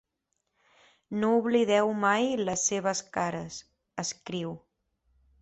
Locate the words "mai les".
2.05-2.65